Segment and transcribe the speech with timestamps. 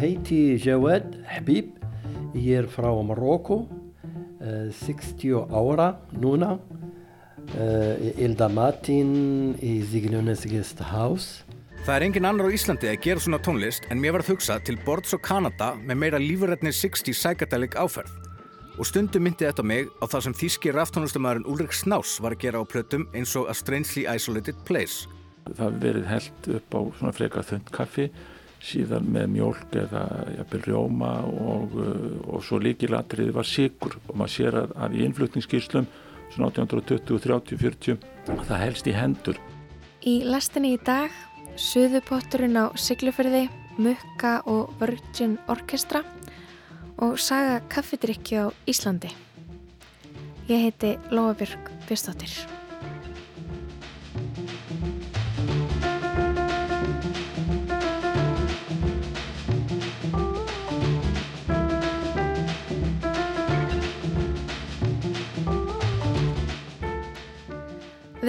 [0.00, 1.74] Ég heiti Jawad Habib,
[2.32, 3.66] ég er frá Marokko,
[4.40, 6.54] uh, 60 ára núna,
[7.52, 11.44] uh, elda matinn í Siglunes Guest House.
[11.84, 14.56] Það er engin annar á Íslandi að gera svona tónlist en mér var að hugsa
[14.64, 18.16] til Bords og Kanada með meira lífurrætni 60 psychedelic áferð.
[18.80, 22.64] Og stundum myndi þetta mig á það sem þýski raftónlistamæðurinn Ulrik Snás var að gera
[22.64, 25.04] á plötum eins og A Strangely Isolated Place.
[25.44, 28.12] Það verið held upp á svona frekar þund kaffi
[28.60, 30.04] síðan með mjölk eða
[30.36, 31.76] jafnvel rjóma og,
[32.28, 35.88] og svo líkilatriði var sigur og maður sér að, að í innflutningsskýrslum
[36.30, 39.40] svona 1820, 30, 40 það helst í hendur.
[40.06, 41.12] Í lastinni í dag
[41.60, 43.48] Suðupotturinn á Siglufyrði,
[43.80, 46.04] Mukka og Virgin Orkestra
[47.00, 49.10] og saga kaffidrykju á Íslandi.
[50.48, 52.59] Ég heiti Lóabjörg Björnstóttir.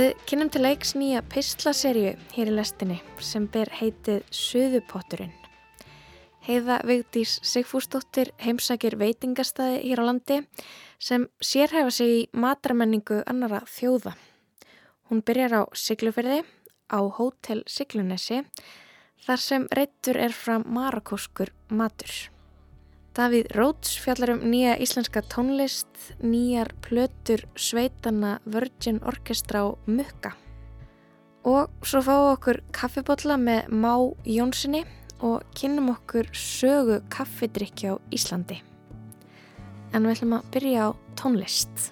[0.01, 5.35] Við kynum til leiks nýja pislaserju hér í lestinni sem ber heitið Suðupotturinn.
[6.47, 10.39] Heiða Vigdís Sigfúsdóttir heimsækir veitingastæði hér á landi
[10.97, 14.15] sem sérhæfa sig í matramenningu annara þjóða.
[15.11, 16.41] Hún byrjar á Siglufyrði,
[16.89, 18.41] á Hótel Siglunesi,
[19.21, 22.09] þar sem reyttur er fram marakóskur matur.
[23.11, 25.89] Davíð Róts fjallar um nýja íslenska tónlist,
[26.23, 30.31] nýjar plötur sveitana Virgin Orkestra og Mukka.
[31.43, 33.91] Og svo fáum okkur kaffibotla með Má
[34.23, 34.85] Jónssoni
[35.19, 38.61] og kynum okkur sögu kaffidrykja á Íslandi.
[39.91, 41.91] En við ætlum að byrja á tónlist.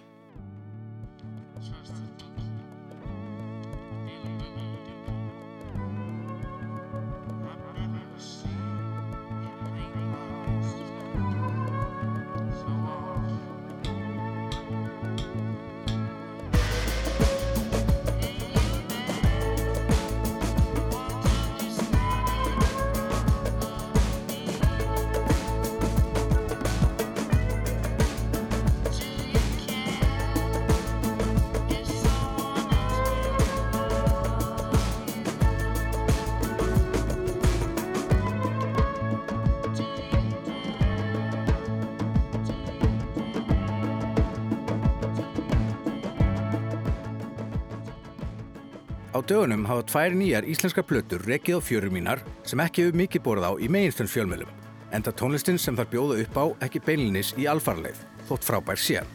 [49.29, 53.45] Dögunum hafa tvær nýjar íslenska plötur rekið á fjörum mínar sem ekki hefur mikið borð
[53.45, 54.49] á í meginstönd fjölmjölum,
[54.95, 59.05] enda tónlistin sem þar bjóða upp á ekki beilinnis í alfarleið, þótt frábær sér.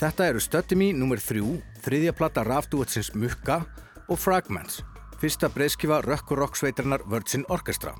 [0.00, 1.20] Þetta eru Stöttimi nr.
[1.20, 3.62] 3, þriðja platta rafdúetsins Mukka
[4.08, 4.82] og Fragments,
[5.20, 7.94] fyrsta breyðskifa rökk og rocksveitarnar Virgin Orchestra.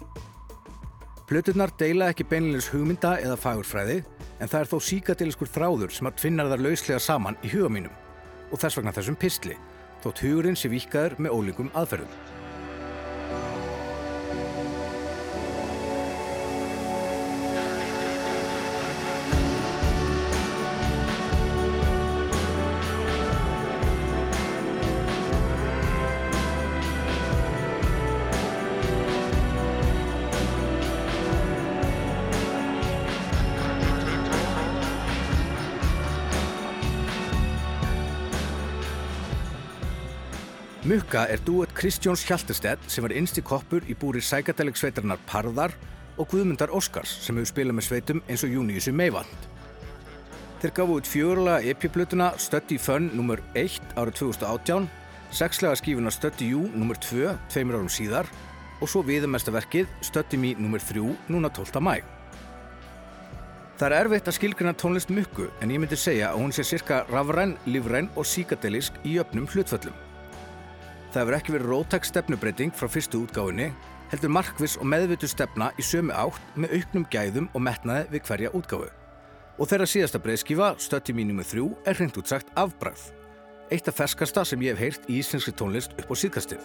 [1.30, 4.02] Plöturnar deila ekki beilinnis hugmynda eða fagurfræði,
[4.40, 7.98] en það er þó síkatiliskur þráður sem að tvinnar þar lauslega saman í huga mínum
[8.50, 9.54] og þess vegna þessum pistli
[10.04, 12.39] þótt hugurinn sé vikaður með ólíkum aðferðum.
[40.90, 45.70] Mukka er duett Kristjóns Hjaltestedt sem var innst í koppur í búri sækadælik sveitarnar Parðar
[46.18, 49.44] og Guðmundar Óskars sem hefur spilað með sveitum eins og Júniussi Meivand.
[50.58, 53.44] Þeir gafu út fjörlega epiplutuna Study Fun nr.
[53.54, 54.90] 1 árið 2018,
[55.30, 56.98] sexlega skífuna Study You nr.
[57.06, 58.34] 2 tveimur árum síðar
[58.80, 60.82] og svo viðamestaverkið Study Me nr.
[60.90, 61.86] 3 núna 12.
[61.86, 62.02] mæg.
[63.78, 67.04] Það er erfitt að skilgrina tónlist mukku en ég myndi segja að hún sé cirka
[67.14, 70.09] rafræn, lífræn og síkadelisk í öfnum hlutföllum.
[71.10, 73.72] Það hefur ekki verið rótæk stefnubreiting frá fyrstu útgáfinni,
[74.12, 78.52] heldur markvis og meðvitu stefna í sömu átt með auknum gæðum og metnaði við hverja
[78.54, 78.86] útgáfu.
[79.58, 83.08] Og þeirra síðasta breyðskifa, stötti mínum með þrjú, er hreint útsagt afbræð.
[83.74, 86.62] Eitt af ferskasta sem ég hef heyrt í íslenski tónlist upp á síðkastið.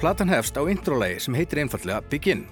[0.00, 2.46] Platan hefst á introlagi sem heitir einfallega Begin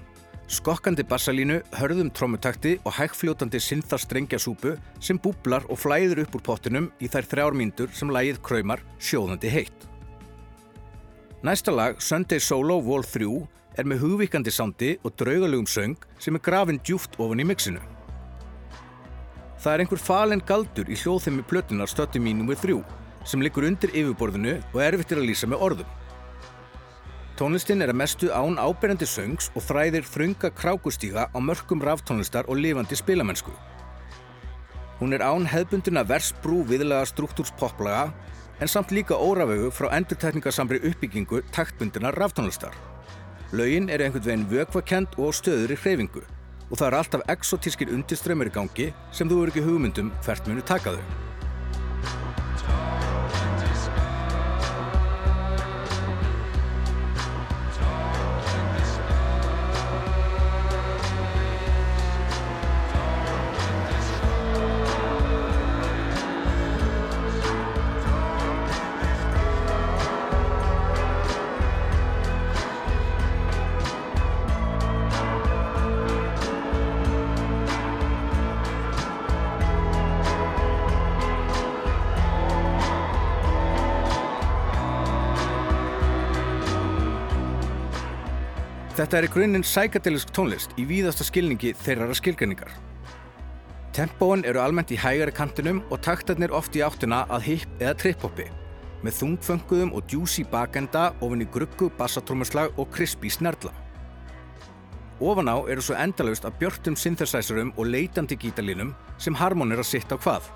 [0.48, 7.08] skokkandi bassalínu, hörðum trómutakti og hægfljótandi synþarstrengjasúpu sem búblar og flæður upp úr pottinum í
[7.08, 9.86] þær þrjármíndur sem lægið kræmar sjóðandi heitt.
[11.44, 13.28] Næsta lag, Sunday Solo Vol 3,
[13.78, 17.80] er með hugvíkandi sándi og draugalugum söng sem er grafin djúft ofan í mixinu.
[19.60, 22.56] Það er einhver falen galdur í hljóðþemmi plötunar stöttum í nr.
[22.56, 22.82] 3
[23.28, 25.96] sem liggur undir yfirborðinu og erfittir að lýsa með orðum.
[27.38, 32.58] Tónlistin er að mestu án áberandi söngs og þræðir þrunga krákustíga á mörgum ráftónlistar og
[32.58, 33.52] lifandi spilamennsku.
[34.98, 38.08] Hún er án hefbundina versbrú viðlega struktúrs poplaga
[38.58, 42.74] en samt líka órafögu frá endurtekningarsamri uppbyggingu taktbundina ráftónlistar.
[43.52, 48.50] Laugin er einhvern veginn vökvakend og stöður í hreyfingu og það er alltaf exotískir undirströymur
[48.50, 51.27] í gangi sem þú eru ekki hugmyndum hvert munu taka þau.
[88.98, 92.72] Þetta er í grunninn sækadelisk tónlist í víðasta skilningi þeirrara skilgrinningar.
[93.94, 98.48] Tempóin eru almennt í hægari kantinum og taktarnir oft í áttuna að hip eða trip-hopi
[99.06, 103.70] með þungfönguðum og djúsi bakenda ofin í gruggu bassatrómurslag og krispi snerla.
[105.22, 110.18] Ofan á eru svo endalaust að björntum synthesizerum og leitandi gítalínum sem harmonir að sitta
[110.18, 110.50] á hvað.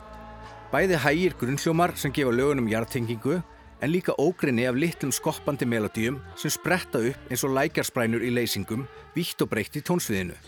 [0.74, 3.38] Bæði hægir grunnhljómar sem gefa lögunum hjartengingu
[3.82, 8.86] en líka ógrinni af litlum skoppandi melodíum sem spretta upp eins og lækjarsprænu í leysingum
[9.16, 10.38] vítt og breytt í tónsviðinu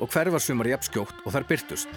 [0.00, 1.88] og hverfa sumar jafn skjótt og þar byrtust.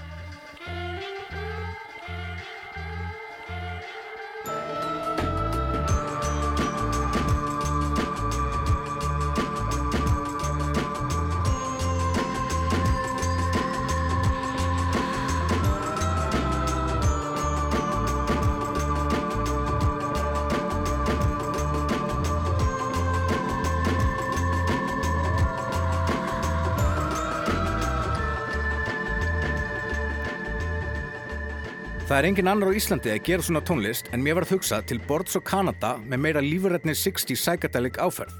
[32.07, 34.77] Það er engin annar á Íslandi að gera svona tónlist en mér var að hugsa
[34.88, 38.31] til Bords og Kanada með meira lífurrætni 60 psychedelic áferð.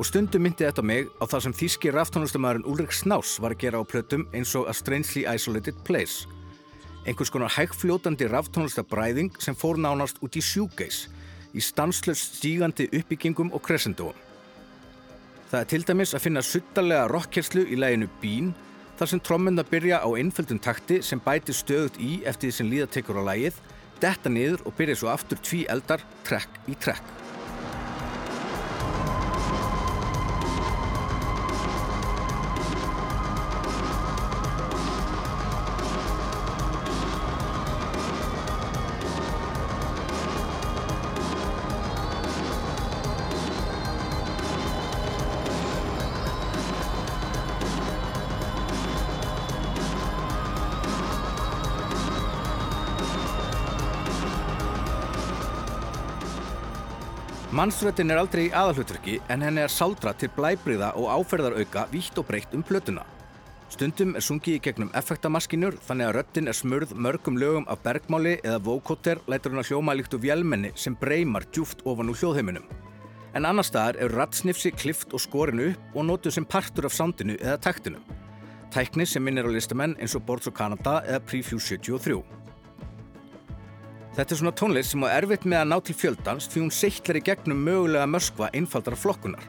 [0.00, 3.84] Og stundum myndi þetta mig á það sem þýski raftónlistamæðurinn Ulrik Snás var að gera
[3.84, 6.24] á plötum eins og A Strangely Isolated Place.
[7.04, 11.10] Einhvers konar hægfljótandi raftónlistabræðing sem fór nánast út í sjúgeis,
[11.52, 14.16] í stanslöst stígandi uppbyggingum og crescendóum.
[15.52, 18.54] Það er til dæmis að finna suttalega rockkerslu í læginu Bean
[18.98, 22.88] þar sem trommenda byrja á einföldun takti sem bæti stöðut í eftir því sem líða
[22.94, 23.60] tekur á lægið,
[24.02, 27.23] detta niður og byrja svo aftur tví eldar, trekk í trekk.
[57.64, 62.26] Mannsröttin er aldrei í aðalhutverki en henni er saldra til blæbriða og áferðarauka vítt og
[62.28, 63.06] breytt um plötuna.
[63.72, 68.34] Stundum er sungið í gegnum effektamaskinur þannig að röttin er smurð mörgum lögum af bergmáli
[68.42, 72.68] eða vókóter lætur hún að hljóma líkt úr vjelmenni sem breymar djúft ofan úr hljóðheiminum.
[73.32, 77.56] En annar staðar er rattsnifsi klift og skorinu og nótuð sem partur af sándinu eða
[77.64, 78.04] taktinu.
[78.76, 82.43] Tækni sem minnir á listamenn eins og Boards of Canada eða Prefuse 73.
[84.14, 87.18] Þetta er svona tónlist sem á erfitt með að ná til fjöldans því hún seittlar
[87.18, 89.42] í gegnum mögulega mörskva einfaldara flokkunar.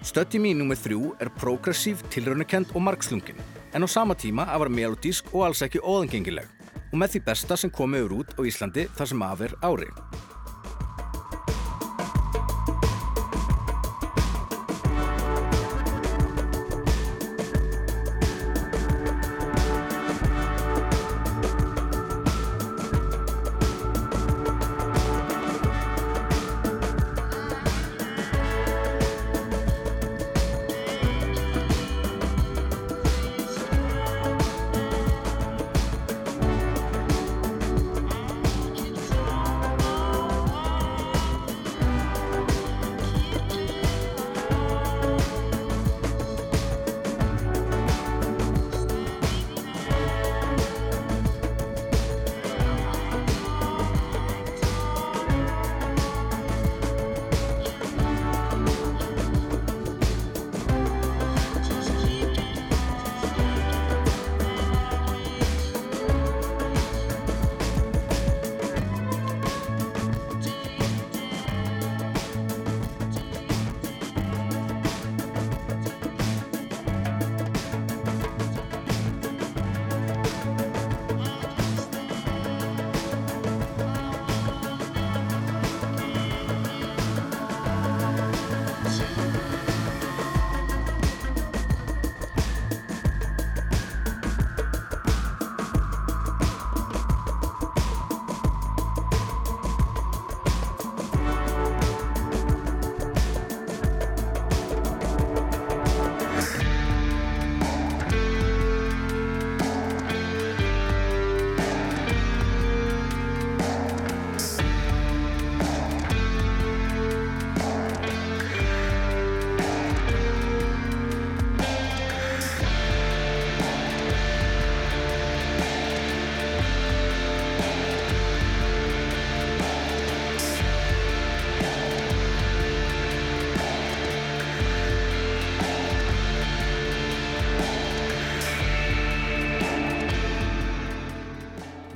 [0.00, 0.78] Stötti mín nr.
[0.80, 3.42] 3 er progressív, tilraunakend og margslungin
[3.76, 6.48] en á sama tíma vera melodísk og alls ekki óðengengileg
[6.88, 9.92] og með því besta sem komiður út á Íslandi þar sem af er ári.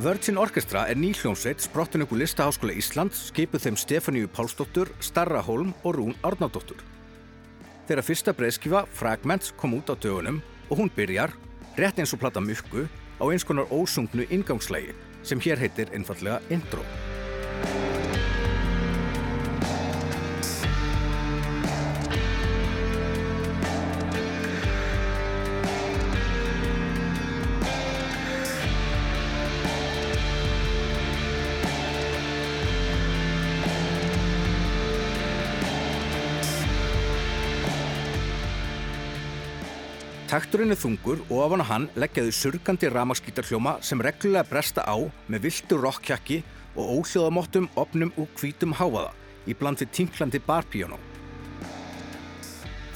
[0.07, 5.41] Virgin Orchestra er ný hljómsveit sprottin upp úr Listaháskóla Íslands skipuð þeim Stefáníu Pálsdóttur, Starra
[5.43, 6.79] Holm og Rún Árnádóttur.
[7.89, 10.39] Þeirra fyrsta breyðskifa, Fragments, kom út á dögunum
[10.71, 11.35] og hún byrjar,
[11.75, 12.87] rétt eins og platta mykku,
[13.19, 14.95] á eins konar ósungnu ingangslægi
[15.27, 16.87] sem hér heitir einfallega Intro.
[40.27, 44.99] Takturinn er þungur og af hann að hann leggjaðu surgandi ramaskítarhljóma sem reglulega bresta á
[45.31, 46.41] með viltu rockkjakki
[46.75, 49.13] og óhljóðamottum, opnum og hvítum háaða
[49.47, 50.99] í bland við tinklandi barpíjónó.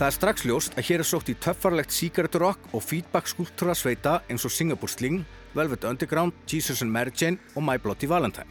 [0.01, 4.19] Það er strax ljóst að hér er sótt í töffarlegt síkareturrock og feedback skúltúra sveita
[4.27, 5.23] eins og Singapore Sling,
[5.55, 8.51] Velvet Underground, Jesus and Mary Jane og My Bloody Valentine.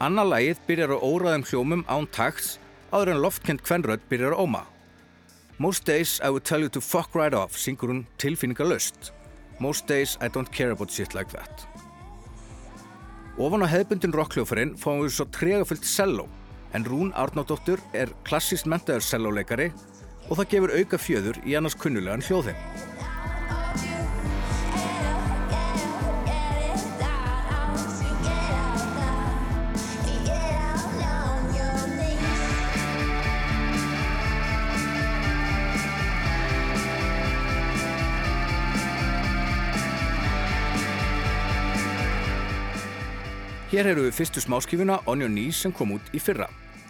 [0.00, 2.56] Anna lagið byrjar á óraðum hljómum án takts
[2.88, 4.64] áður en loftkend kvenrödd byrjar á óma.
[5.62, 9.12] Most days I would tell you to fuck right off, syngur hún tilfinningalöst.
[9.60, 11.62] Most days I don't care about shit like that.
[13.38, 16.26] Ofan á hefðbundin rockljófarinn fáum við svo tregafullt cello,
[16.74, 19.68] en Rún Árnádóttur er klassíst mentaður celloleikari
[20.26, 22.58] og það gefur auka fjöður í annars kunnulegan hljóðheim.
[43.72, 46.44] Hér eru við fyrstu smáskifuna On Your Knees sem kom út í fyrra.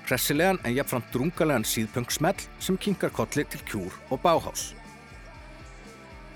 [0.08, 4.72] Hressilegan en jafnframt drungalegan síðpöngsmell sem kinkar kolli til kjúr og báhás.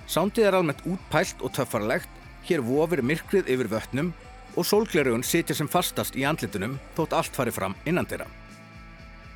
[0.07, 2.07] Sándið er almennt útpælt og töffarlegt,
[2.47, 4.15] hér vofir myrkrið yfir vötnum
[4.55, 8.31] og sólglerugun sitja sem fastast í andlitunum þótt allt fari fram innan þeirra.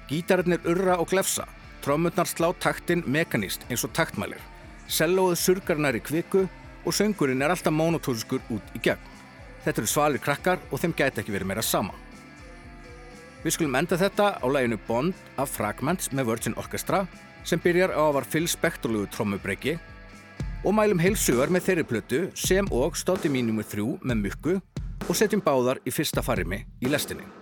[0.06, 1.50] Gítarinnir urra og glefsa,
[1.82, 4.38] trómmunnar slá taktinn mekanist eins og taktmælir,
[4.86, 6.46] sellóðu surgarnar í kviku
[6.86, 9.09] og söngurinn er alltaf monotóriskur út í gegn.
[9.64, 11.96] Þetta eru svalir krakkar og þeim gæti ekki verið meira sama.
[13.40, 17.06] Við skulum enda þetta á læginu Bond af Fragments með Virgin Orchestra
[17.44, 19.78] sem byrjar á að var Phil Spectorlugu trommubreiki
[20.60, 24.56] og mælum heilsugar með þeirri plötu sem og stóti mínumur þrjú með mykku
[25.08, 27.39] og setjum báðar í fyrsta farimi í lestinni.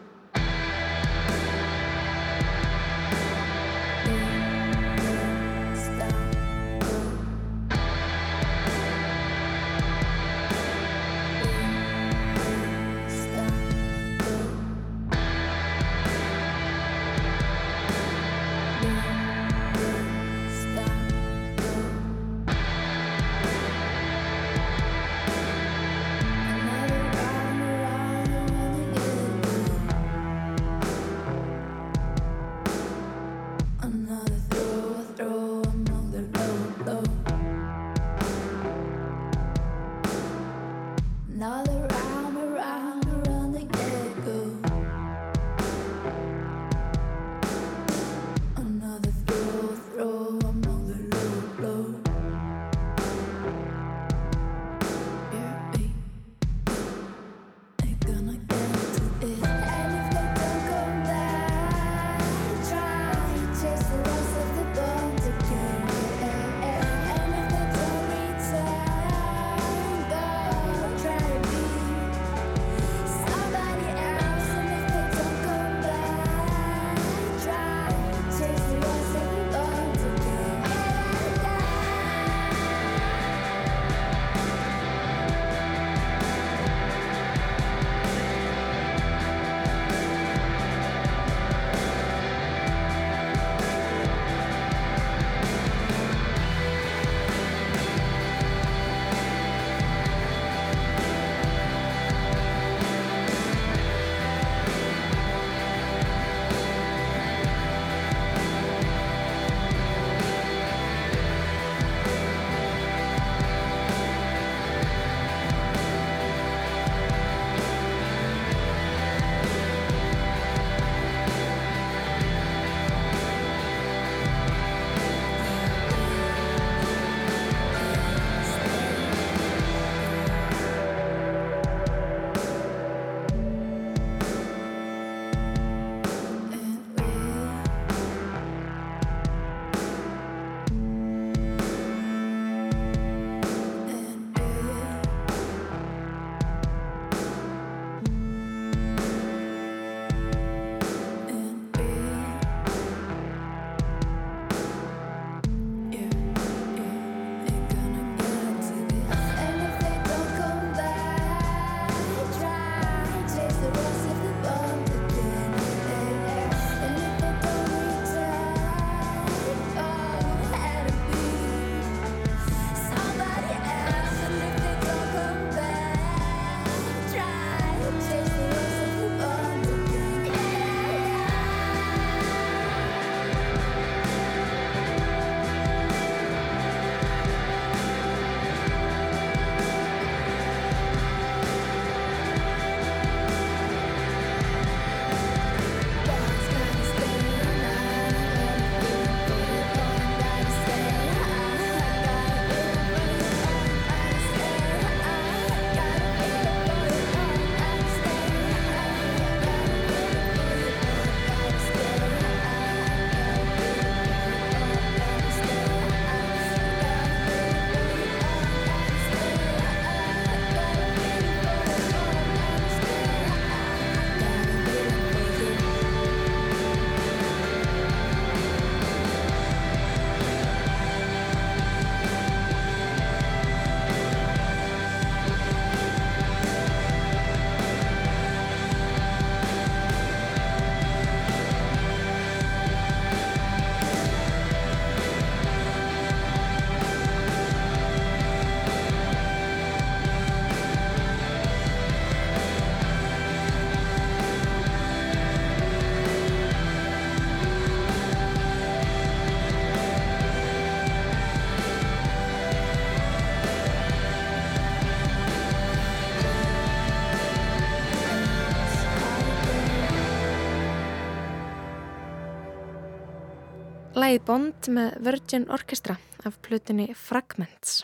[274.08, 277.82] Lagi Bond með Virgin Orchestra af plutinni Fragments.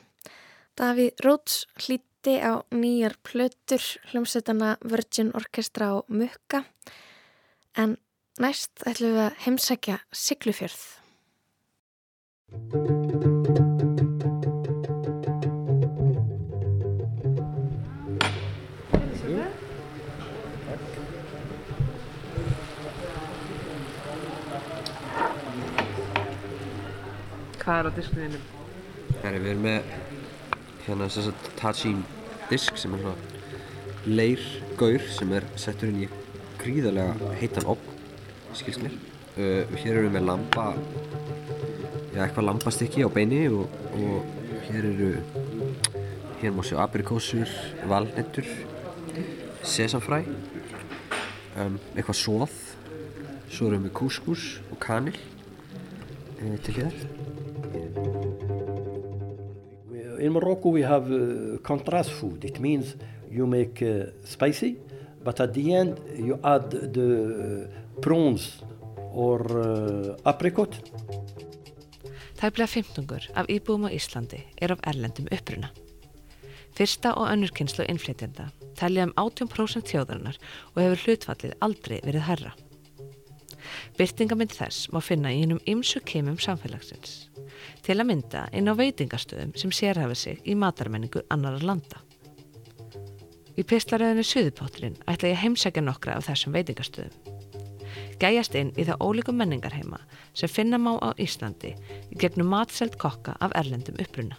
[0.73, 6.65] Davíð Róts hlíti á nýjar plötur hljómsveitana Virgin Orchestra á Mukka
[7.77, 7.99] en
[8.41, 10.85] næst ætlum við að heimsækja Siglufjörð.
[27.65, 28.41] Hvað er á diskniðinum?
[29.23, 29.93] Herri, við erum með
[30.85, 32.03] hérna þess að Tajin
[32.51, 33.15] disk sem er svona
[34.05, 36.09] leirgaur sem er settur inn í
[36.61, 37.95] gríðarlega heitan opn,
[38.53, 38.99] skilst mér.
[39.39, 40.67] Uh, hér erum við með lamba,
[42.13, 45.11] já eitthvað lambastykki á beini og, og hér eru,
[46.43, 47.49] hér má sjá aprikósur,
[47.89, 48.51] valnettur,
[49.65, 50.21] sesamfræ,
[51.65, 52.61] um, eitthvað svoð,
[53.49, 57.05] svo erum við kúskús og kanil uh, til hér.
[60.25, 62.47] In Morocco, we have uh, contrast food.
[62.47, 62.97] It means
[63.31, 64.79] you make uh, spicy,
[65.23, 67.69] but at the end you add the
[68.01, 68.63] prawns
[69.13, 70.73] or uh, apricot.
[72.41, 75.69] Tæplega 15 af íbúum á Íslandi er af erlendum uppruna.
[76.73, 78.49] Fyrsta og önnur kynslu innflytjanda
[78.81, 80.41] telja um 18% þjóðarinnar
[80.73, 82.57] og hefur hlutfallið aldrei verið herra.
[83.99, 87.34] Byrtingamind þess má finna í hennum ymsu kemum samfélagsins
[87.85, 92.01] til að mynda inn á veitingastöðum sem sérhafa sig í matarmenningu annara landa.
[93.55, 97.15] Í pislaröðinu Suðupotturinn ætla ég að heimsækja nokkra af þessum veitingastöðum.
[98.19, 100.01] Gæjast inn í það ólíku menningarheima
[100.35, 101.75] sem finna má á Íslandi
[102.11, 104.39] í gegnum matselt kokka af erlendum uppruna.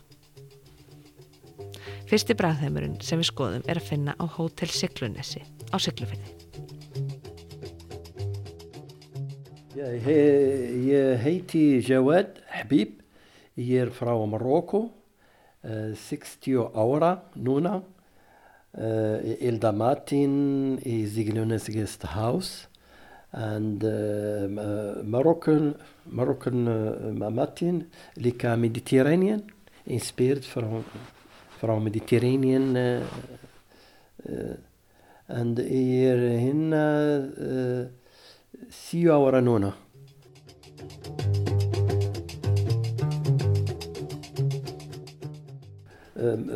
[2.09, 5.77] Fyrsti bræðheimurinn sem við skoðum er að finna á Hótel Siglunessi á
[9.75, 13.01] he- ég heiti Jawad Habib,
[13.55, 14.89] ég er frá Marokko,
[15.63, 17.79] uh, 60 ára núna,
[18.75, 22.67] uh, í elda matinn í Ziglunes Guest House
[23.35, 25.75] and uh, uh, Moroccan,
[26.11, 29.43] Moroccan uh, matinn líka Mediterranean,
[29.85, 30.83] inspired from,
[31.59, 33.03] from Mediterranean uh,
[34.29, 34.55] uh,
[35.27, 36.85] and ég er hérna
[37.33, 37.85] uh,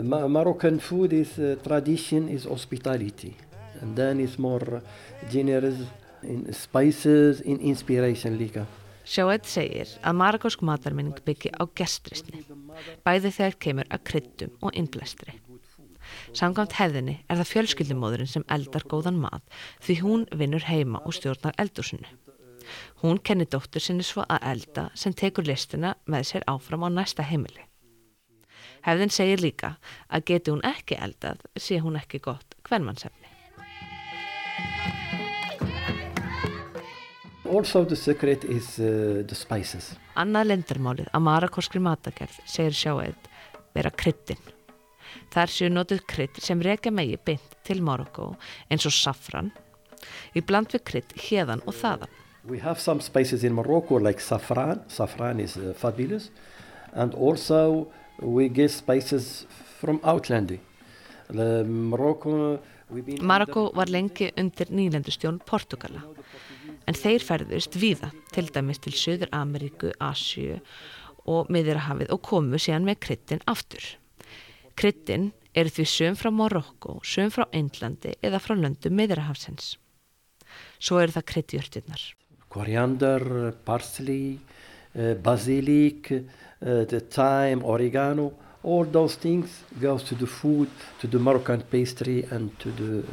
[0.04, 3.36] Ma- Moroccan food is uh, tradition is hospitality,
[3.82, 4.82] and then it's more
[5.32, 5.76] generous
[6.24, 8.66] in spices, in inspiration líka.
[9.10, 12.44] Sjáett segir að marakósk matarminning byggi á gestrisni,
[13.06, 15.40] bæði þegar kemur að kryddum og innblæstri.
[16.34, 19.42] Samkvæmt hefðinni er það fjölskyldumóðurinn sem eldar góðan mat
[19.86, 22.06] því hún vinnur heima og stjórnar eldúsinu.
[23.02, 27.26] Hún kennir dóttur sinni svo að elda sem tekur listina með sér áfram á næsta
[27.26, 27.69] heimili.
[28.86, 29.74] Hefðin segir líka
[30.08, 33.28] að geti hún ekki eldað sé hún ekki gott hvernmannsefni.
[37.50, 39.96] Also the secret is uh, the spices.
[40.20, 43.30] Annað lendarmálið að marakóskri matagerð segir sjáið
[43.74, 44.42] vera kryddin.
[45.34, 48.36] Þar séu notuð krydd sem reka megi beint til Marokko
[48.70, 49.50] eins og safran,
[50.38, 52.14] í bland við krydd hérðan og þaðan.
[52.46, 54.82] We have some spices in Morocco like saffron.
[54.88, 56.30] Saffron is uh, fabulous,
[56.94, 57.90] and also
[63.22, 66.02] Marokko var lengi undir nýlendustjón Portugala,
[66.90, 70.58] en þeir ferðust víða, til dæmis til Suður Ameríku, Asju
[71.30, 73.86] og Miðurahafið og komu síðan með kryddin aftur.
[74.80, 79.76] Kryddin eru því söm frá Marokko, söm frá Einlandi eða frá löndum Miðurahafsins.
[80.80, 82.02] Svo eru það kryddjörtinnar.
[82.50, 84.40] coriander, parsley,
[84.96, 86.10] uh, basilic,
[86.62, 88.32] uh, the thyme, oregano.
[88.64, 90.68] All those things goes to the food,
[91.00, 93.04] to the Moroccan pastry, and to the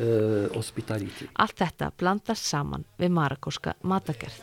[0.00, 1.28] uh, hospitality.
[1.36, 4.38] Allt þetta blandast saman við marakóska matagerð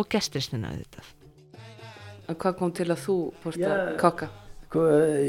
[0.00, 1.10] og gestrisnina auðvitað.
[2.30, 3.16] En hvað kom til að þú
[3.60, 3.68] Já.
[3.68, 4.30] að kokka?
[4.72, 5.20] Co- uh,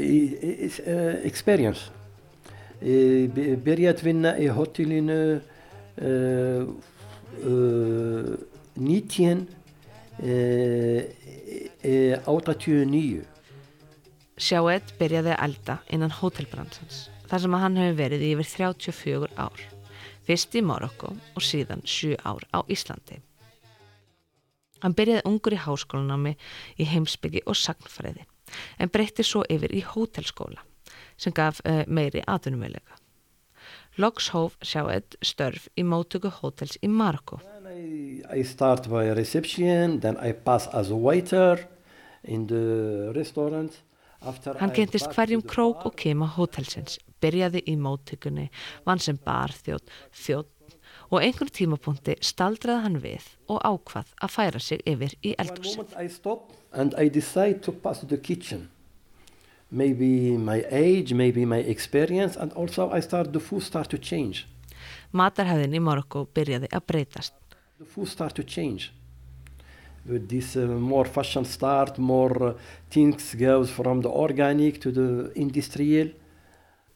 [0.88, 1.90] uh, experience.
[2.80, 5.18] Uh, b- byrjat vinna í hotellinu
[6.00, 6.64] uh,
[7.44, 8.32] uh,
[8.80, 11.02] 19 uh, uh,
[11.84, 13.24] 89.
[14.40, 19.28] Sjáett byrjaði að elda innan hótelbrandsans þar sem að hann hefur verið í yfir 34
[19.36, 19.62] ár.
[20.24, 23.20] Fyrst í Marokko og síðan 7 ár á Íslandi.
[24.80, 26.34] Hann byrjaði ungur í háskólanámi
[26.80, 28.24] í heimsbyggi og sagnfræði
[28.80, 30.64] en breytti svo yfir í hótelskóla
[31.20, 32.96] sem gaf uh, meiri atvinnumöðlega.
[34.00, 37.38] Loks hóf Sjáett störf í mótöku hótels í Marokko.
[38.34, 41.68] I start by reception, then I pass as a waiter
[44.24, 48.48] Hann back hverjum krók og kema hótelsins, byrjaði í móttökunni,
[48.86, 50.54] vann sem barþjótt, þjótt
[51.10, 55.92] og einhvern tímapunkti staldraði hann við og ákvað að færa sig yfir í eldhúsið.
[65.14, 67.34] Matarhæðin í Marokko byrjaði að breytast.
[67.78, 68.90] The food start to change.
[70.06, 72.52] With this uh, more fashion start, more uh,
[72.90, 76.08] things goes from the organic to the industrial.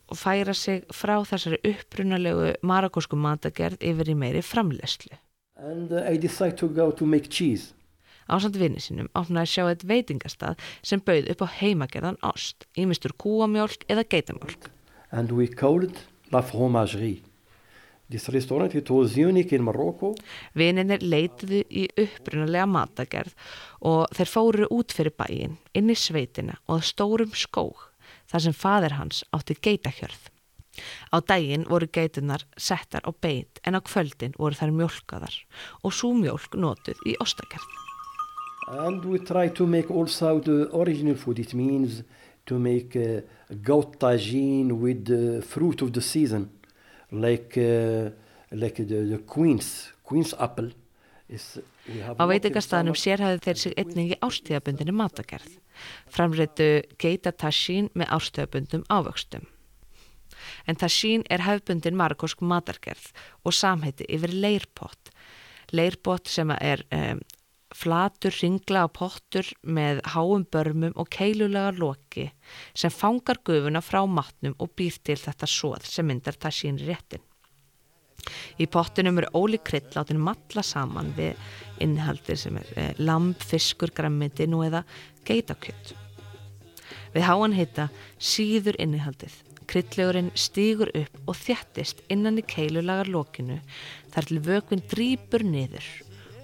[0.08, 5.18] og færa sig frá þessari upprunalegu marakosku matagerð yfir í meiri framlegslu.
[5.58, 7.74] And uh, I decide to go to make cheese.
[8.28, 13.88] Ásand vinni sínum opnaði sjá eitt veitingastað sem bauð upp á heimagerðan ost, ímistur kúamjólk
[13.88, 14.68] eða geitamjólk.
[15.12, 17.24] And we call it La Fromagerie.
[20.56, 23.34] Vininir leituðu í upprunalega matagerð
[23.84, 27.76] og þeir fóru út fyrir bæin, inn í sveitina og stórum skóg,
[28.32, 30.30] þar sem fadir hans átti geitakjörð.
[31.12, 35.36] Á daginn voru geitunar settar á beit en á kvöldin voru þær mjólkaðar
[35.82, 37.68] og svo mjólk notuð í ostagerð.
[38.68, 41.38] And we try to make also the original food.
[41.38, 42.02] It means
[42.46, 43.20] to make uh,
[43.62, 46.50] goat tagine with the fruit of the season,
[47.10, 48.10] like uh,
[48.52, 50.70] like the, the queen's queen's apple.
[51.28, 53.18] Is, Á not in veitingastæðanum summer.
[53.18, 55.58] sérhæðu þeir sig einnig í ástíðabundinni matagerð.
[56.08, 59.44] Framreitu geita tashin með ástíðabundum ávöxtum.
[60.64, 63.10] En tashin er hefbundin markosk matargerð
[63.44, 65.12] og samheiti yfir leirpott.
[65.72, 67.20] Leirpott sem er um,
[67.74, 72.28] flatur ringla á pottur með háum börmum og keilulega loki
[72.72, 77.24] sem fangar gufuna frá matnum og býr til þetta svoð sem myndar tashin réttin.
[78.58, 81.38] Í pottinum er ólík krydd látin matla saman við
[81.84, 84.82] innihaldið sem er eh, lamb, fiskur, grammiti nú eða
[85.28, 85.94] geitakjöt.
[87.14, 89.36] Við háan heita síður innihaldið.
[89.68, 93.60] Kryddlegurinn stígur upp og þjættist innan í keilulagar lokinu
[94.14, 95.88] þar til vökvinn drýpur niður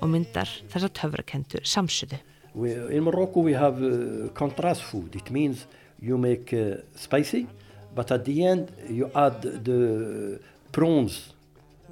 [0.00, 2.18] og myndar þessa töfrakendu samsuðu.
[2.54, 5.16] We, in Morocco, we have uh, contrast food.
[5.16, 5.66] It means
[6.00, 7.46] you make uh, spicy,
[7.94, 10.40] but at the end you add the
[10.72, 11.35] prawns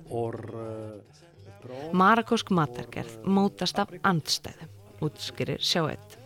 [0.08, 1.12] or uh.
[1.94, 6.16] Marakósk matargerð mótast af andstæðum, útskýrir sjáett.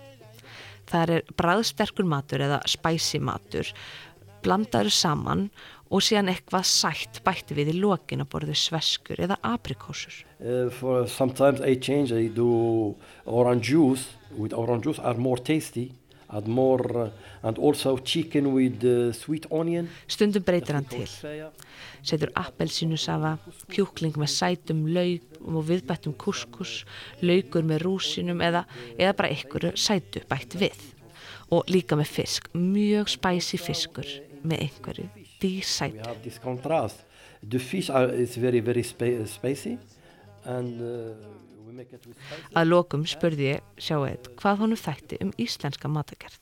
[0.88, 3.68] Það er bræðsterkur matur eða spæsi matur,
[4.40, 10.24] blandaður saman og síðan eitthvað sætt bætti við í lokin að borðu sveskur eða aprikósur.
[10.40, 12.12] Uh, for sometimes I change.
[12.12, 14.16] I do orange juice.
[14.36, 15.92] With orange juice are more tasty,
[16.28, 17.10] add more, uh,
[17.42, 19.88] and also chicken with uh, sweet onion.
[20.10, 21.06] Stundum breytir hann til,
[22.04, 23.36] setur appelsinusafa,
[23.72, 26.82] kjúkling með sætum lauk og viðbættum kuskus,
[27.22, 28.66] laukur með rúsinum eða,
[28.98, 30.90] eða bara einhverju sætu bætt við.
[31.54, 34.10] Og líka með fisk, mjög spæsi fiskur
[34.42, 35.25] með einhverju
[38.36, 39.78] Very, very spa- spicy,
[40.44, 41.14] and uh,
[41.66, 42.54] we make it with spicy.
[42.56, 46.40] Að lokum spurði ég sjáuð hvað honum þætti um íslenska matagerð.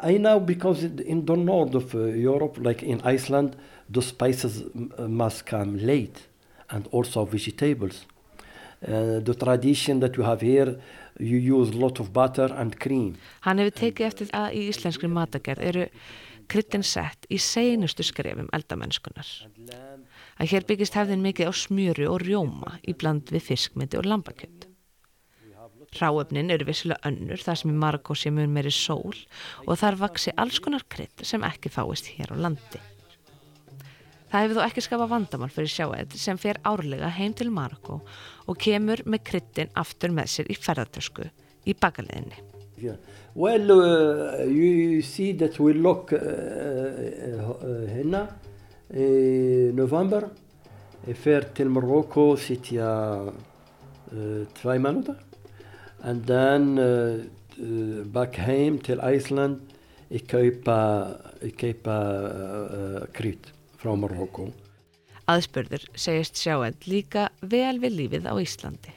[0.00, 3.56] I know because in the north of uh, Europe, like in Iceland,
[3.90, 6.28] the spices uh, must come late,
[6.70, 8.06] and also vegetables.
[8.82, 10.76] Uh, the tradition that you have here,
[11.18, 13.16] you use a lot of butter and cream.
[13.40, 15.86] Hann hefur tekið eftir að í íslenskri matagerð eru
[16.52, 19.28] kryddin sett í seinustu skrefum eldamennskunar.
[20.36, 24.68] Að hér byggist hefðin mikið á smjöru og rjóma í bland við fiskmyndi og lambakjönd.
[25.92, 29.16] Ráefnin eru vissilega önnur þar sem í sé mun meiri sól
[29.66, 32.80] og þar vaksi alls konar krydd sem ekki fáist hér á landi.
[34.32, 37.98] Það hefur þó ekki skapa vandamál fyrir sjáið sem fer árlega heim til Marokko
[38.48, 41.28] og kemur með kryddin aftur með sér í ferðartösku
[41.68, 42.51] í bakaleðinni.
[42.81, 42.97] Yeah.
[43.35, 48.27] Well, uh, you see that we look uh, uh, هنا
[48.93, 50.29] uh, November
[51.15, 52.89] fer til Marokko sitja
[54.11, 55.15] uh, två månader
[56.03, 57.23] and then uh,
[57.59, 59.61] uh, back home till Iceland
[60.09, 61.07] jag köpa,
[61.41, 64.51] jag köpa uh, krydd från Marokko.
[65.27, 68.93] Aðspurður segist sjáend líka vel við lífið á Íslandi.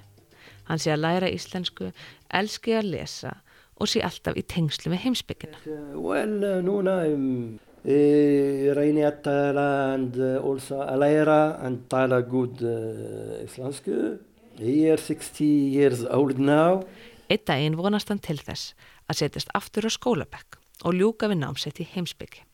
[0.71, 1.91] Hann sé að læra íslensku,
[2.31, 3.33] elski að lesa
[3.80, 5.60] og sé alltaf í tengslu með heimsbyggina.
[5.66, 12.22] Uh, well, uh, Nuna, um, uh, Reini att tala and uh, also Alaira and tala
[12.22, 14.18] good uh, islamsku.
[14.58, 16.86] He is 60 years old now.
[17.30, 18.74] Eitt daginn vonast hann til þess
[19.12, 22.46] að setjast aftur á skólabekk og ljúka við námsett í heimsbyggi.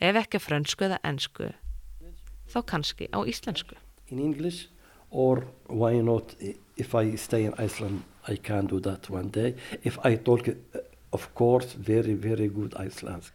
[0.00, 1.50] Ef ekki á frönsku eða ensku,
[2.48, 3.76] þá kannski á íslensku.
[4.10, 4.68] in English
[5.10, 6.34] or why not
[6.76, 9.54] if I stay in Iceland, I can do that one day.
[9.82, 10.78] If I talk, uh,
[11.12, 13.32] of course, very, very good Icelandic.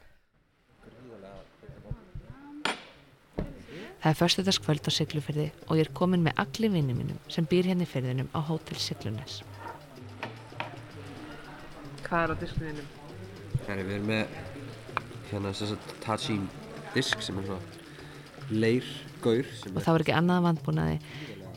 [4.06, 7.66] Það er förstudagskvöld á Siglufyrði og ég er komin með allir vinni mínum sem býr
[7.72, 9.40] hérna í fyrðinum á Hótel Siglunes.
[12.06, 12.92] Hvað er á diskniðinum?
[13.66, 14.36] Herri, við erum með
[15.32, 16.46] hérna þess að Tajin
[16.94, 18.86] disk sem er svona leir
[19.26, 21.00] gaur sem Og þá er ekki annað vandbúnaði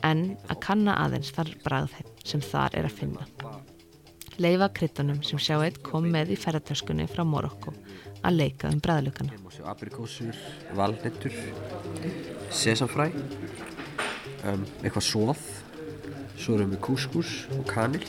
[0.06, 3.26] en að kanna aðeins þar bragðheim sem þar er að finna.
[4.38, 7.72] Leifa kryttunum sem sjá eitt kom með í ferðartöskunni frá Morokko
[8.22, 9.34] að leika um bræðlugana.
[9.34, 10.42] Við má sjá aprikósur,
[10.78, 11.34] valnettur,
[12.54, 13.08] sesamfræ,
[14.46, 15.44] um, eitthvað soð,
[16.38, 18.04] svo erum við kúskús og kanil.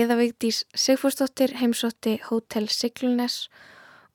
[0.00, 3.50] Heiða Vigdís Sigfúrsdóttir heimsótti Hótel Siglunes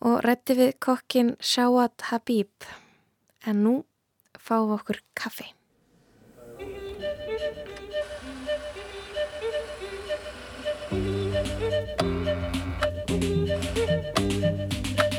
[0.02, 2.66] og rætti við kokkin Shawat Habib.
[3.46, 3.74] En nú
[4.34, 5.46] fáum við okkur kaffi.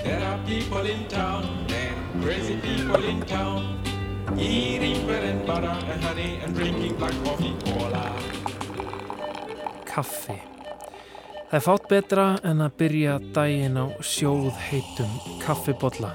[0.03, 3.79] There are people in town, and crazy people in town,
[4.35, 8.11] eating bread and butter and honey and drinking black coffee cola.
[9.87, 10.56] Kaffi.
[11.57, 16.11] Það er fátt betra en að byrja daginn á sjóð heitum kaffibotla.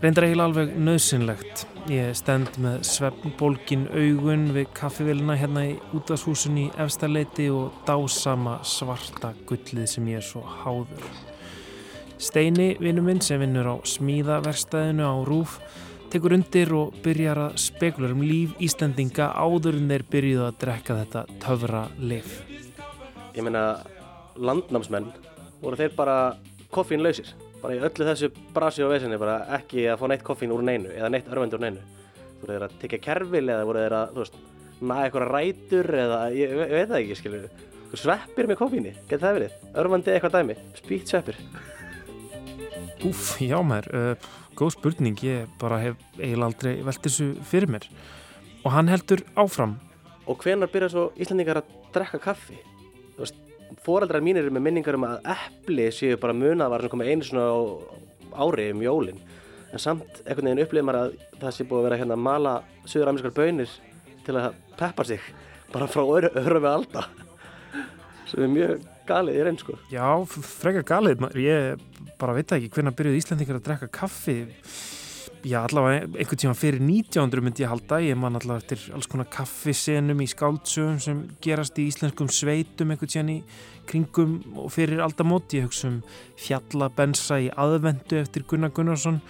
[0.00, 1.64] Reyndar eiginlega alveg nöðsynlegt.
[1.92, 9.34] Ég stend með svefnbólgin augun við kaffivélina hérna í útashúsun í efstaleiti og dásama svarta
[9.44, 11.04] gullið sem ég er svo háður.
[12.16, 15.60] Steini, vinnu minn sem vinnur á smíðaverstaðinu á Rúf,
[16.08, 21.00] tekur undir og byrjar að spekulur um líf Íslandinga áður en þeir byrjuðu að drekka
[21.04, 22.38] þetta töfra lif.
[23.36, 23.82] ég meina
[24.40, 25.08] landnámsmenn
[25.60, 26.16] voru þeir bara
[26.72, 30.62] koffínlausir bara í öllu þessu brasi og vesinni bara ekki að fá neitt koffín úr
[30.64, 31.82] neinu eða neitt örvendur úr neinu.
[32.40, 34.38] Voru þeir að tekja kerfil eða voru þeir að þú veist,
[34.80, 39.36] naga eitthvað rætur eða ég, ég veit það ekki skilur sveppir með koffíni, getur það
[39.40, 39.58] verið?
[39.82, 41.40] Örvandi eitthvað dæmi, spýtt sveppir.
[43.08, 47.88] Úf, já maður, uh, góð spurning, ég bara hef eiginlega aldrei velt þessu fyrir mér.
[48.62, 49.78] Og hann heldur áfram.
[50.30, 52.60] og hvenar byrja svo Íslandingar að drekka kaffi?
[53.16, 53.38] Þú veist,
[53.84, 57.46] foreldrar mínir eru með minningar um að epli séu bara munaðvar sem koma einu svona
[57.50, 57.58] á
[58.44, 59.20] ári um jólin.
[59.70, 62.54] En samt einhvern veginn upplifir maður að það sé búið að vera hérna að mala
[62.84, 63.74] söður-amerískar bönir
[64.26, 65.20] til að peppa sig
[65.70, 67.04] bara frá öru, öru við alda.
[68.30, 69.76] Sem er mjög galið í reyn sko.
[69.90, 71.84] Já, frekar galið, ég
[72.20, 74.38] bara veit ekki hvernig byrjuðu Íslandingar að drekka kaffi.
[75.40, 79.24] Já, allavega einhvern tíma fyrir 1900 myndi ég halda, ég man allavega eftir alls konar
[79.32, 83.36] kaffisenum í skáldsögum sem gerast í íslenskum sveitum einhvern tíðan í
[83.88, 86.02] kringum og fyrir aldamót, ég hugsa um
[86.36, 89.22] fjallabensa í aðvendu eftir Gunnar Gunnarsson.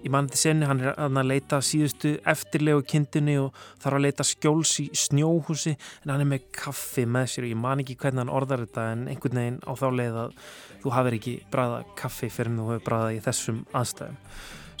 [0.00, 4.24] Ég man þetta senni, hann er að leita síðustu eftirlegu kindinni og þarf að leita
[4.24, 8.24] skjóls í snjóhúsi en hann er með kaffi með sér og ég man ekki hvernig
[8.24, 10.32] hann orðar þetta en einhvern veginn á þá leið að
[10.80, 12.56] þú hafir ekki bræða kaffi fyrir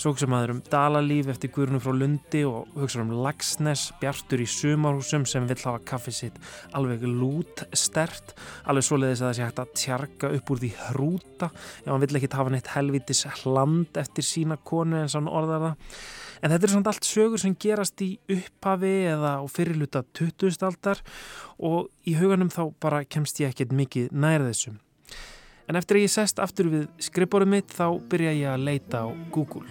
[0.00, 4.46] Svo hugsa maður um dalalíf eftir Guðrunum frá Lundi og hugsa um Lagsnes, Bjartur í
[4.48, 6.38] sumarhúsum sem vill hafa kaffi sitt
[6.72, 8.34] alveg lút stert,
[8.64, 12.16] alveg svoleiðis að það sé hægt að tjarga upp úr því hrúta ef hann vill
[12.16, 15.98] ekki hafa neitt helvitis hland eftir sína konu hann orðar það.
[16.40, 20.56] En þetta er svona allt sögur sem gerast í upphafi eða á fyrirluta 20.
[20.64, 21.02] aldar
[21.58, 24.80] og í huganum þá bara kemst ég ekkert mikið nær þessum.
[25.68, 29.08] En eftir að ég sest aftur við skrifborum mitt þá byrja ég að leita á
[29.30, 29.68] Google.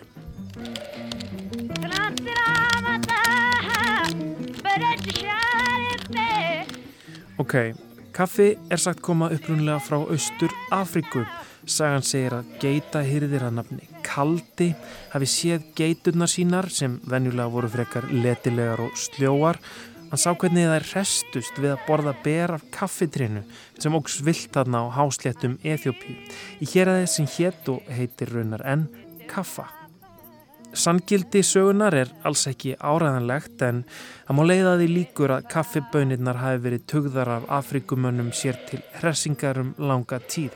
[7.39, 7.73] Ok,
[8.13, 11.23] kaffi er sagt koma upprunlega frá Austur Afríku.
[11.69, 14.67] Sagan segir að geita hyrðir að nafni Kaldi
[15.13, 19.62] hafi séð geiturnar sínar sem venjulega voru frekar letilegar og sljóar.
[20.12, 23.45] Hann sá hvernig þær restust við að borða ber af kaffitrénu
[23.79, 26.19] sem ógs vilt þarna á hásléttum Eþjópi.
[26.59, 28.89] Í hér aðeins sem hétt og heitir raunar enn
[29.31, 29.78] kaffa.
[30.69, 33.79] Sanngildi sögunar er alls ekki áræðanlegt en
[34.27, 39.58] það má leiða því líkur að kaffibönirnar hafi verið tugðar af Afrikumönnum sér til hressingar
[39.63, 40.53] um langa tíð.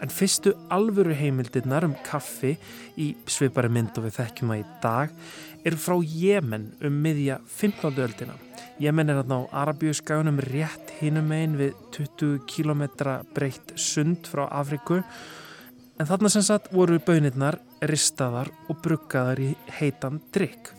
[0.00, 2.54] En fyrstu alvöru heimildirnar um kaffi
[2.94, 5.18] í svipari mynd og við þekkjum það í dag
[5.66, 7.98] eru frá Jemen um miðja 15.
[8.06, 8.38] öldina.
[8.80, 12.86] Jemen er þarna á Arabíuskagunum rétt hinum einn við 20 km
[13.34, 15.02] breytt sund frá Afriku
[16.00, 20.70] En þarna sem sagt voru bönirnar ristaðar og bruggaðar í heitan drikk.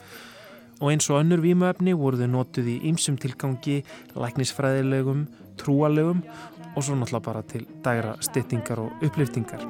[0.82, 3.84] Og eins og önnur vímuefni voru þau notuð í ýmsum tilgangi,
[4.18, 5.28] læknisfræðilegum,
[5.62, 6.24] trúalegum
[6.74, 9.62] og svo náttúrulega bara til dægra styttingar og upplýftingar.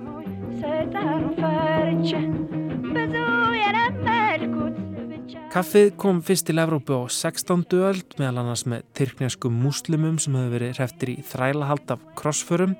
[5.51, 7.65] Kaffið kom fyrst til Evrópu á 16.
[7.75, 12.77] öld meðal annars með tyrkneskum muslimum sem hefur verið hreftir í þrælahald af krossförum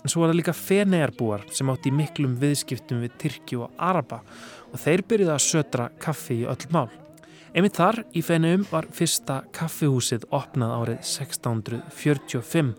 [0.00, 4.22] en svo var það líka fenearbúar sem átti miklum viðskiptum við Tyrki og Araba
[4.70, 6.88] og þeir byrjuði að södra kaffi í öll mál.
[7.50, 12.74] Einmitt þar í feneum var fyrsta kaffihúsið opnað árið 1645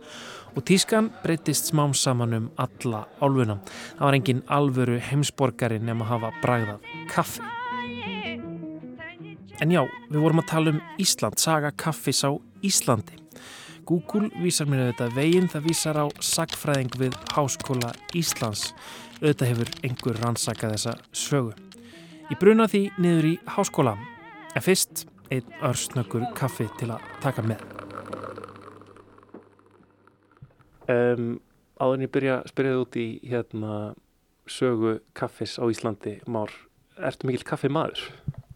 [0.56, 3.60] og tískan breytist smám saman um alla álfuna.
[3.98, 7.44] Það var engin alvöru heimsborgari nema að hafa bragðað kaffi.
[9.62, 12.34] En já, við vorum að tala um Ísland, saga kaffis á
[12.66, 13.21] Íslandi.
[13.92, 18.70] Google vísar mér auðvitað veginn, það vísar á sagfræðing við Háskóla Íslands.
[19.20, 21.52] Auðvitað hefur einhver rannsakað þessa sögu.
[22.32, 23.98] Ég bruna því niður í háskóla,
[24.56, 27.66] en fyrst einn örsnöggur kaffi til að taka með.
[30.88, 31.34] Um,
[31.76, 33.82] áður en ég byrja að spyrja út í hérna,
[34.48, 36.56] sögu kaffis á Íslandi, Már,
[36.96, 38.08] ertu mikill kaffi maður?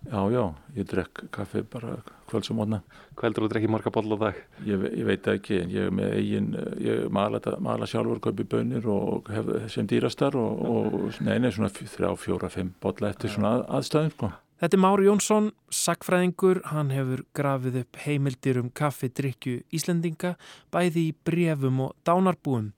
[0.06, 0.44] Já, já,
[0.78, 1.96] ég drekk kaffi bara
[2.30, 2.82] kvölds og mótna.
[3.18, 4.40] Hveldur þú drekki marga boll á dag?
[4.68, 6.50] Ég, ég veit ekki, en ég er með eigin,
[6.84, 12.12] ég mala, mala sjálfur, kaupi bönir og hef sem dýrastar og, og neina, svona þrjá,
[12.22, 14.32] fjóra, fimm bolla eftir svona að, aðstæðum, sko.
[14.62, 20.38] Þetta er Mári Jónsson, sagfræðingur, hann hefur grafið upp heimildir um kaffidrykju Íslendinga,
[20.72, 22.70] bæði í brefum og dánarbúum.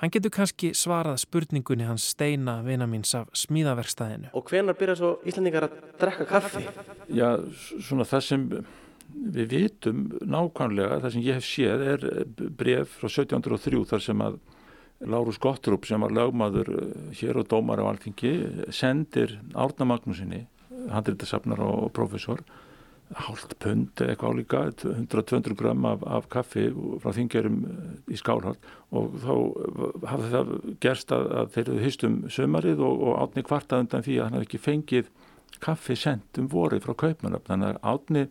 [0.00, 4.30] Hann getur kannski svarað spurningunni hans steina vina míns af smíðaverkstæðinu.
[4.32, 6.62] Og hvenar byrja svo Íslandingar að drekka kaffi?
[7.12, 7.36] Já,
[7.84, 8.46] svona það sem
[9.10, 12.06] við vitum nákvæmlega, það sem ég hef séð er
[12.56, 14.40] bref frá 1703 þar sem að
[15.10, 16.72] Lárus Gottrup sem var lögmaður
[17.16, 18.32] hér og dómar á alþingi
[18.72, 20.46] sendir Árna Magnúsinni,
[20.92, 22.40] handreitasafnar og profesor
[23.18, 26.68] hálft pund eða eitthvað álíka 100-200 gram af, af kaffi
[27.02, 27.56] frá þingjörum
[28.06, 29.32] í skálhald og þá
[30.12, 30.52] hafði það
[30.84, 34.38] gerst að, að þeir eru hystum sömarið og, og átni kvartað undan því að hann
[34.38, 35.10] hafði ekki fengið
[35.60, 38.24] kaffi sendt um vorið frá Kaupmannöfn þannig að átni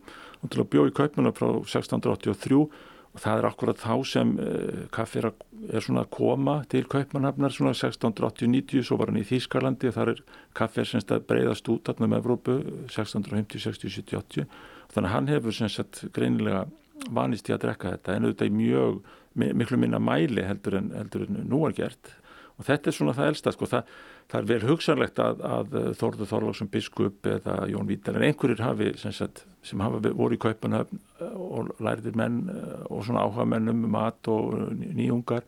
[0.72, 2.62] bjóði Kaupmannöfn frá 1683
[3.10, 5.30] og það er akkurat þá sem uh, kaffi er,
[5.70, 10.12] er svona að koma til Kaupmannhafnar svona 1680-90 svo var hann í Þýskalandi og þar
[10.14, 10.22] er
[10.60, 15.10] kaffi er semst að breyðast út allir með Evrópu 1650, 60, 70, 80 og þannig
[15.10, 16.64] að hann hefur semst greinilega
[17.10, 19.02] vanist í að drekka þetta en auðvitað í mjög
[19.34, 22.14] miklu minna mæli heldur en, heldur en nú er gert
[22.60, 23.94] og þetta er svona það elsta sko það
[24.30, 28.92] það er vel hugsanlegt að, að Þórður Þorlóksson biskup eða Jón Vítar en einhverjir hafi
[29.00, 31.00] sem, sagt, sem hafa voru í kaupanöfn
[31.32, 32.44] og læriðir menn
[32.86, 35.42] og svona áhuga menn um mat og nýjungar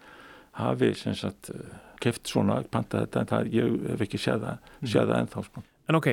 [0.59, 1.53] hafi sem sagt
[2.03, 5.63] keft svona, panta þetta en það, ég hef ekki séð það, séð það ennþá sko.
[5.91, 6.09] En ok,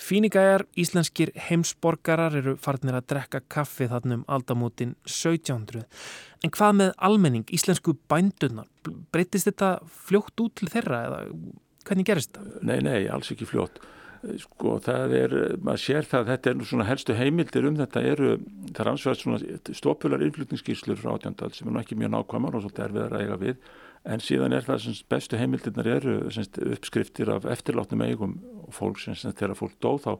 [0.00, 5.84] fíningæjar íslenskir heimsborgarar eru farnir að drekka kaffi þarna um aldamótin 1700
[6.44, 8.68] en hvað með almenning, íslensku bændunar
[9.14, 11.20] breytist þetta fljótt út til þeirra eða
[11.84, 12.56] hvernig gerist það?
[12.64, 13.82] Nei, nei, alls ekki fljótt.
[14.40, 18.36] Sko það er, maður sér það þetta er svona helstu heimildir um þetta eru,
[18.70, 22.64] það er ansvægt svona stópular innflutningsskýrslur frá átjandal sem er nú ekki mjög nákvæmar og
[22.64, 23.68] svolítið erfiðar að eiga við
[24.04, 29.00] en síðan er það sem bestu heimildirnar eru semst, uppskriftir af eftirláttum eigum og fólk
[29.00, 30.12] sem þegar fólk dó þá,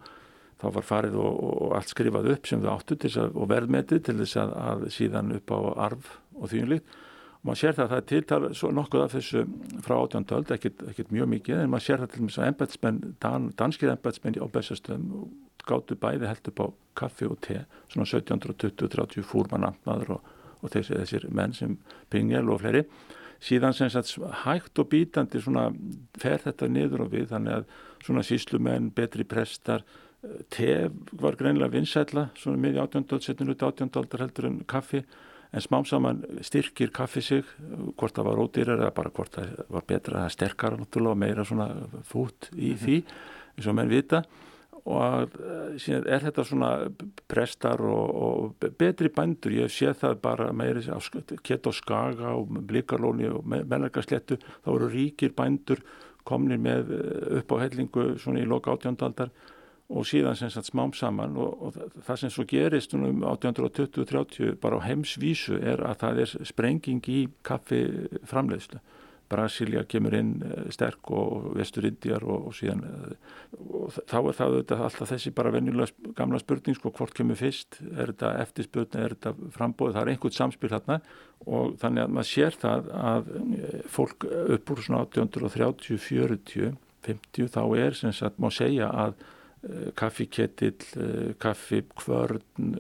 [0.63, 4.19] þá var farið og, og allt skrifað upp sem þau áttu að, og verðmetið til
[4.23, 5.59] þess að, að síðan upp á
[5.89, 7.03] arf og þýjunlíkt
[7.45, 9.43] maður sér það að það er tiltal svo nokkuð af þessu
[9.85, 13.49] frá átjöndaöld, ekkert, mjög mikið en maður sér það til og með svo embætsmenn dan,
[13.59, 15.27] danskið embætsmenn á bestastöðum
[15.69, 16.67] gáttu bæði held upp á
[17.03, 17.59] kaffi og te
[17.93, 20.33] svona 1720-30 fúrmann amtmaður og,
[20.63, 21.77] og þessi, þessir menn sem
[22.13, 22.87] Pingel og fleiri
[23.45, 24.15] síðan sem sagt
[24.45, 25.69] hægt og bítandi svona
[26.21, 27.69] fer þetta niður og við þannig að
[28.05, 29.85] svona síslumenn, betri prestar
[30.53, 30.89] te
[31.21, 35.03] var greinlega vinsætla svona miði átjöndöld, setjum út átjöndöldar heldur en kaffi
[35.55, 37.45] en smám saman styrkir kaffi sig
[37.99, 41.45] hvort það var ódýrar eða bara hvort það var betra, er sterkara náttúrulega og meira
[41.47, 41.69] svona
[42.09, 42.97] fút í því
[43.55, 44.25] eins og menn vita
[44.85, 45.37] og
[45.81, 46.71] síðan er þetta svona
[47.31, 50.85] prestar og, og betri bændur, ég sé það bara meiri
[51.43, 55.81] kett og skaga og blikarlóni og menningarslettu þá eru ríkir bændur
[56.25, 56.93] komnir með
[57.41, 59.33] upp á hellingu svona í loka átjóndaldar
[59.95, 64.81] og síðan sem sagt smám saman og, og það sem svo gerist um 1820-30 bara
[64.81, 67.83] á heimsvísu er að það er sprenging í kaffi
[68.29, 68.81] framleiðslu
[69.35, 72.85] Brasilia kemur inn uh, sterk og vestur Indiar og, og síðan
[73.55, 77.81] og þá er það auðvitað alltaf þessi bara venjulega gamla spurning sko hvort kemur fyrst,
[77.93, 81.01] er þetta eftirspurning, er þetta frambóð, það er einhvert samspil hérna
[81.45, 83.31] og þannig að maður sér það að
[83.93, 84.27] fólk
[84.57, 86.75] upp úr svona 1830, 40,
[87.05, 89.19] 50 þá er sem sagt má segja að
[89.97, 90.77] kaffikettill,
[91.41, 92.75] kaffikvörn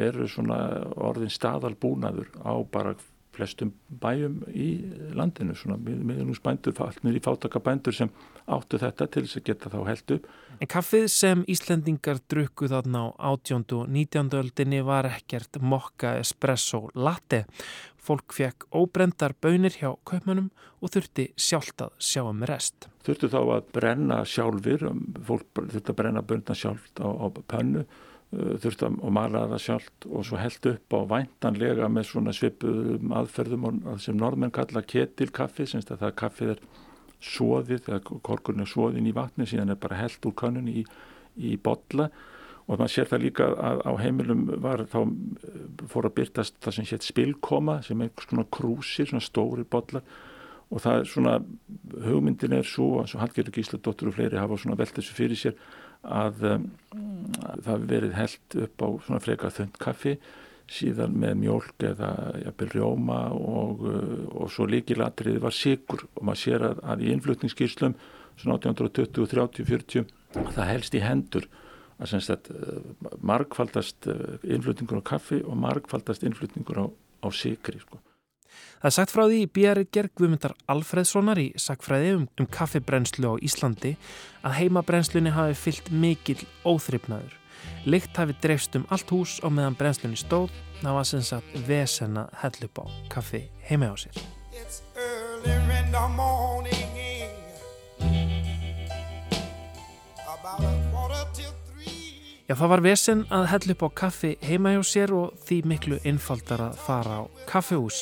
[0.00, 0.60] eru svona
[0.96, 2.94] orðin staðalbúnaður á bara
[3.34, 3.72] flestum
[4.02, 4.68] bæjum í
[5.16, 6.74] landinu svona miðlungsbændur,
[7.04, 8.10] með í fátakabændur sem
[8.50, 10.26] áttu þetta til þess að geta þá held upp.
[10.60, 13.64] En kaffið sem Íslendingar drukku þarna á 18.
[13.78, 14.34] og 19.
[14.40, 17.46] öldinni var ekkert mokka espresso latte.
[18.00, 20.50] Fólk fekk óbrendar bönir hjá kaupmannum
[20.80, 22.88] og þurfti sjálft að sjá um rest.
[23.04, 24.86] Þurftu þá að brenna sjálfur,
[25.26, 27.84] fólk þurfti að brenna bönna sjálft á, á pönnu
[28.30, 33.14] Uh, þurfti að mala það sjálft og svo held upp á væntanlega með svona svipuðum
[33.18, 36.60] aðferðum sem norðmenn kalla ketilkaffi að það kaffið er
[37.18, 40.84] svoðið eða korkurinn er svoðin í vatni síðan er bara held úr kannun í,
[41.42, 42.06] í botla
[42.68, 46.76] og maður sér það líka að á heimilum var þá uh, fór að byrtast það
[46.78, 50.06] sem hétt spilkoma sem er svona krúsir, svona stóri botlar
[50.70, 51.36] og það er svona
[52.04, 55.56] hugmyndin er svo, eins og Hallgerður Gísladóttur og fleiri hafa svona velt þessu fyrir sér
[56.06, 56.68] að um,
[57.66, 60.14] það verið held upp á svona freka þund kaffi
[60.70, 62.10] síðan með mjölk eða
[62.44, 67.10] jafnvel rjóma og, uh, og svo líkilatriði var sigur og maður sér að, að í
[67.16, 67.96] innflutningsskýrslum
[68.40, 71.50] svona 1820, 30, 40 það helst í hendur
[72.00, 77.82] að semst að uh, margfaldast uh, innflutningur á kaffi og margfaldast innflutningur á, á sigri
[77.82, 77.98] sko.
[78.80, 83.34] Það er sagt frá því í Björger Guðmyndar Alfreðssonar í sagfræði um, um kaffibrennslu á
[83.44, 83.96] Íslandi
[84.40, 87.36] að heimabrennslunni hafi fyllt mikill óþryfnaður.
[87.84, 92.20] Lykt hafi dreifst um allt hús og meðan brennslunni stóð það var sem sagt vesen
[92.20, 94.16] að hell upp á kaffi heima á sér.
[102.50, 105.98] Já, það var vesen að hell upp á kaffi heima hjá sér og því miklu
[106.02, 108.00] einfaldar að fara á kaffihús.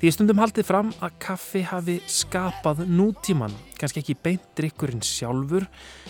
[0.00, 5.68] Því stundum haldið fram að kaffi hafi skapað nútíman, kannski ekki beint drikkurinn sjálfur,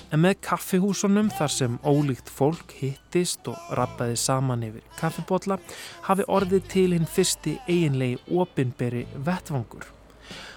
[0.09, 5.61] en með kaffihúsunum þar sem ólíkt fólk hittist og rappaði saman yfir kaffibotla
[6.09, 9.98] hafi orðið til hinn fyrsti eiginlegi opinberi vettvangur.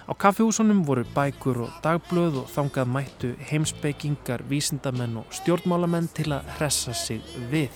[0.02, 6.48] Á kaffihúsunum voru bækur og dagblöð og þangað mættu heimsbyggingar, vísindamenn og stjórnmálamenn til að
[6.56, 7.22] hressa sig
[7.52, 7.70] við.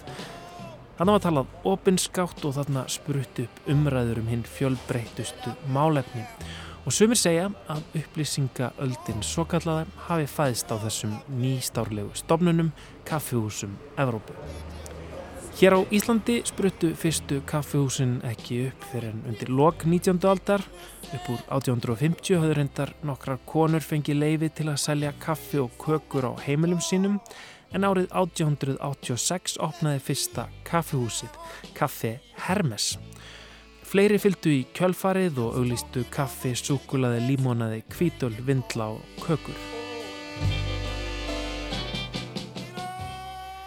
[0.99, 6.24] Þannig var talað opinskátt og þarna sprutt upp umræður um hinn fjölbreytustu málefni
[6.87, 12.72] og sumir segja að upplýsingaöldin svo kallaða hafi fæðst á þessum nýstárlegu stofnunum
[13.07, 14.35] kaffihúsum Evrópu.
[15.57, 20.18] Hér á Íslandi spruttu fyrstu kaffihúsin ekki upp fyrir en undir lok 19.
[20.28, 20.61] aldar.
[21.16, 26.28] Upp úr 1850 höfður hendar nokkrar konur fengið leifi til að selja kaffi og kökur
[26.28, 27.16] á heimilum sínum
[27.72, 31.32] en árið 1886 opnaði fyrsta kaffihúsið,
[31.72, 32.98] Kaffi Hermes.
[33.80, 39.76] Fleiri fylgdu í kjölfarið og auglistu kaffi, súkulaði, límonaði, kvítul, vindla og kökur.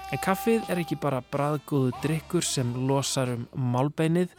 [0.09, 4.33] En kaffið er ekki bara bræðgóðu drikkur sem losar um málbeinið,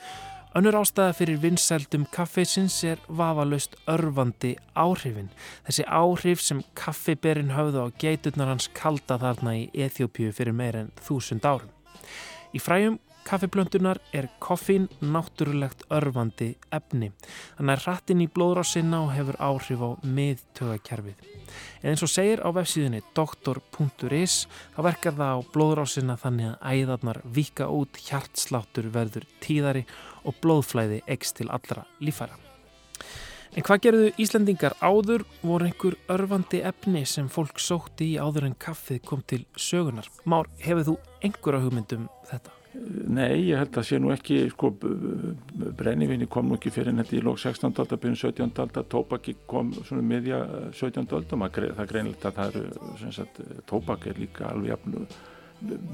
[0.50, 5.28] Önnur ástæða fyrir vinsældum kaffeisins er vafalaust örfandi áhrifin.
[5.62, 10.90] Þessi áhrif sem kaffiberinn höfðu á geiturnar hans kalda þarna í Eþjópiu fyrir meir en
[11.06, 11.70] þúsund árum.
[12.50, 12.98] Í fræjum
[13.30, 17.12] kaffiblöndunar er koffín náttúrulegt örfandi efni.
[17.58, 21.22] Þannig að rattin í blóðrásinna og hefur áhrif á miðtögakerfið.
[21.82, 27.22] En eins og segir á vefsíðinni doktor.is þá verkar það á blóðrásinna þannig að æðarnar
[27.38, 29.86] vika út hjartsláttur verður tíðari
[30.26, 32.34] og blóðflæði ekst til allra lífæra.
[33.54, 38.58] En hvað gerðu Íslandingar áður voru einhver örfandi efni sem fólk sótti í áður en
[38.58, 40.10] kaffið kom til sögunar?
[40.26, 42.59] Már, hefur þú einhverja hugmyndum þetta?
[42.70, 44.68] Nei, ég held að sé nú ekki, sko,
[45.78, 47.66] brennivinni kom nú ekki fyrir þetta í lók 16.
[47.82, 48.60] aldar, byrjun 17.
[48.62, 50.38] aldar, tópaki kom svona miðja
[50.78, 51.02] 17.
[51.18, 55.10] aldar, það er greinilegt að það eru, sem sagt, tópak er líka alveg jafn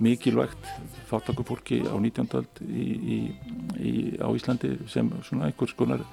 [0.00, 0.68] mikilvægt
[1.10, 2.28] þáttakufólki á 19.
[2.38, 2.84] öld í,
[3.74, 6.04] í, á Íslandi sem svona einhvers konar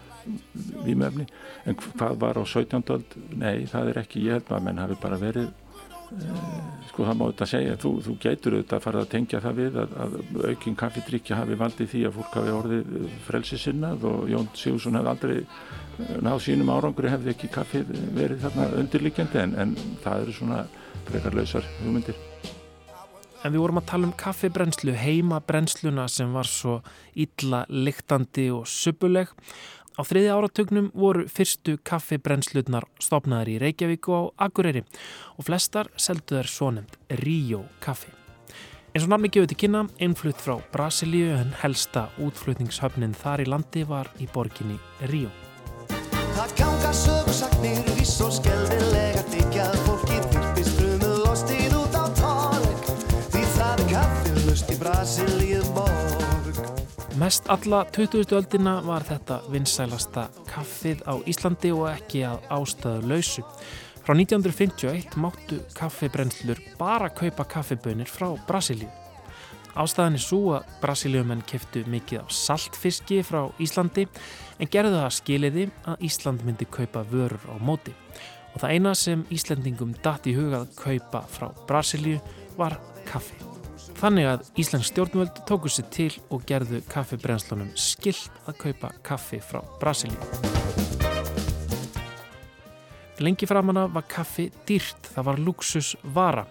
[0.86, 1.28] výmöfni
[1.68, 2.82] en hvað var á 17.
[2.95, 3.18] öld?
[3.38, 5.62] Nei, það er ekki ég held að menn hafi bara verið eh,
[6.93, 9.80] sko það má þetta segja þú, þú getur auðvitað að fara að tengja það við
[9.82, 10.18] að, að
[10.51, 12.91] aukinn kaffidrykja hafi valdið því að fólk hafi orðið
[13.28, 18.70] frelsisinnað og Jón Sigursson hefði aldrei eh, náð sínum árangri hefði ekki kaffið verið þarna
[18.84, 19.74] undirlikjandi en, en
[20.05, 20.61] það eru svona
[21.09, 22.22] frekarlausar hugmyndir
[23.43, 26.78] En við vorum að tala um kaffibrenslu, heimabrennsluna sem var svo
[27.20, 29.34] illa lyktandi og suppuleg.
[29.93, 34.81] Á þriði áratugnum voru fyrstu kaffibrennsluðnar stopnaðar í Reykjavík og á Akureyri
[35.37, 38.09] og flestar seldu þær svonemt Ríó kaffi.
[38.93, 43.85] Eins og namni gefið til kynna, innflutt frá Brasilíu en helsta útflutningshöfnin þar í landi
[43.89, 44.79] var í borginni
[45.13, 45.29] Ríó.
[46.33, 52.93] Það ganga sögursagnir viss og skelvilega diggjað fólkið þyrpist frumuð lostið út á tónleik
[53.33, 55.52] því það er kaffilust í Brasilíu.
[57.16, 58.26] Mest alla 20.
[58.34, 63.43] öldina var þetta vinsælasta kaffið á Íslandi og ekki að ástæðu lausu.
[64.01, 68.89] Frá 1951 máttu kaffibrennslur bara kaupa kaffibönir frá Brasilíu.
[69.78, 74.07] Ástæðan er svo að Brasilíumenn keftu mikið á saltfiski frá Íslandi
[74.57, 77.93] en gerðu það skiliði að Ísland myndi kaupa vörur á móti.
[78.55, 82.18] Og það eina sem Íslandingum datt í hugað kaupa frá Brasilíu
[82.57, 83.42] var kaffi.
[84.03, 89.61] Þannig að Íslands stjórnvöld tóku sér til og gerðu kaffibrennslunum skilt að kaupa kaffi frá
[89.79, 90.17] Brasilíu.
[93.23, 96.43] Lengi framanna var kaffi dýrt, það var luxusvara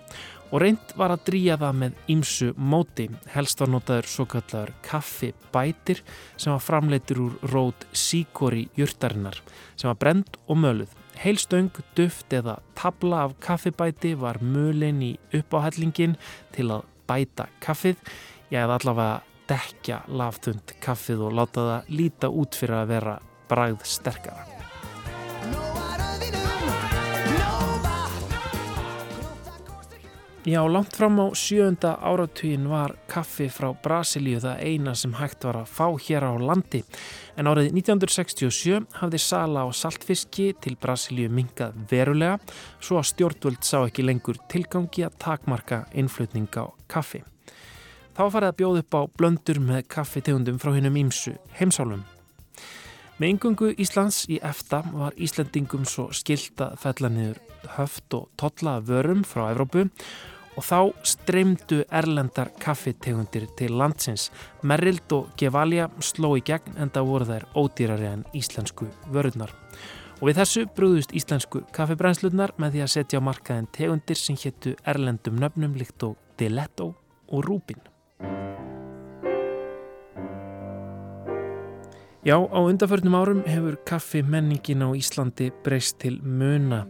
[0.48, 3.06] og reynd var að drýja það með ímsu móti.
[3.34, 6.00] Helst var notaður svo kallar kaffibætir
[6.38, 9.36] sem var framleitur úr rót síkori jurtarinnar
[9.74, 10.96] sem var brend og möluð.
[11.20, 16.16] Heilstöng, duft eða tabla af kaffibæti var mölin í uppáhællingin
[16.56, 18.00] til að bæta kaffið,
[18.52, 19.20] ég hef allavega
[19.52, 24.48] dekja laftund kaffið og láta það líta út fyrir að vera bragð sterkara.
[30.42, 35.60] Já, langt fram á sjönda áratugin var kaffi frá Brasilíu það eina sem hægt var
[35.60, 36.80] að fá hér á landi.
[37.38, 42.40] En árið 1967 hafði sala á saltfiski til Brasilíu mingað verulega
[42.82, 47.22] svo að stjórnvöld sá ekki lengur tilgangi að takmarka innflutning á kaffi.
[48.12, 52.02] Þá farið að bjóða upp á blöndur með kaffitegundum frá hennum ímsu heimsálum.
[53.16, 57.40] Með yngungu Íslands í EFTA var Íslandingum svo skilt að fella niður
[57.76, 59.86] höft og totla vörum frá Evrópu
[60.56, 64.28] og þá streymdu erlendar kaffitegundir til landsins.
[64.62, 69.54] Merrild og Gevalia sló í gegn en það voru þær ódýrari en íslensku vörurnar.
[70.20, 74.76] Og við þessu brúðust íslensku kaffibrænslunar með því að setja á markaðin tegundir sem héttu
[74.86, 76.94] erlendum nöfnum líkt og Diletto
[77.28, 77.78] og Rúbin.
[82.24, 86.86] Já, á undarförnum árum hefur kaffi menningin á Íslandi breyst til muna.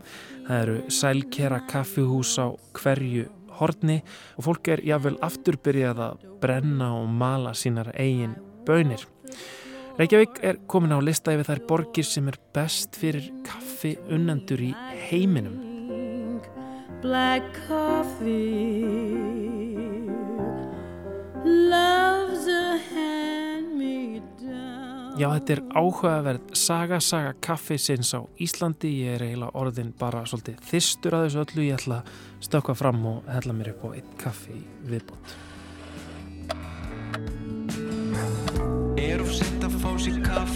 [0.46, 3.28] Það eru sælkera kaffihús á hverju
[3.58, 3.98] horni
[4.36, 9.04] og fólk er jáfnvel afturbyrjað að brenna og mala sínar eigin bönir.
[10.00, 14.72] Reykjavík er komin á lista yfir þær borgir sem er best fyrir kaffi unnendur í
[15.10, 15.71] heiminum.
[17.02, 18.86] Black coffee
[21.44, 28.92] Loves a hand me down Já, þetta er áhugaverð saga, saga kaffi sinns á Íslandi.
[29.02, 31.66] Ég er eiginlega orðin bara svolítið þistur að þessu öllu.
[31.66, 32.06] Ég ætla að
[32.46, 35.34] stökka fram og hella mér upp á einn kaffi viðbót.
[39.02, 40.51] Er of sett að fá sér kaffi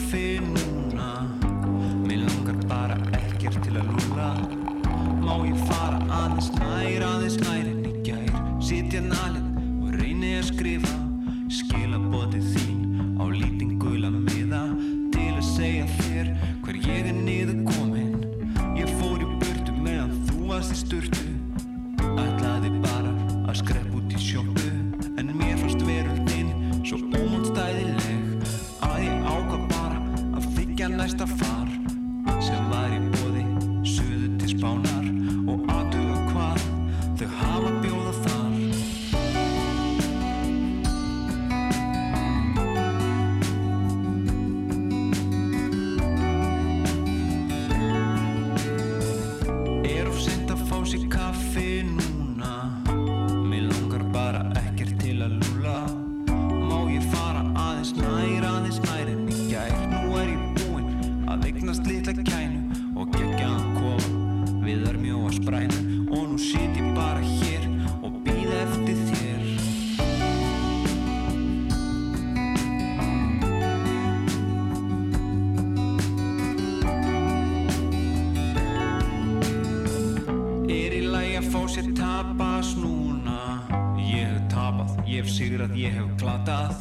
[85.07, 86.77] ég hef sigrað, ég hef glatað.